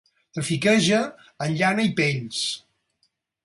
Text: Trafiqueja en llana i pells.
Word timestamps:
Trafiqueja 0.37 1.01
en 1.47 1.53
llana 1.61 1.87
i 1.91 1.95
pells. 2.03 2.43